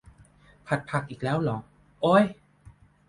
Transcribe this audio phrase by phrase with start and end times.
[0.67, 1.57] ผัดผักอีกแล้วเหรอ
[2.01, 2.23] โอ๊ย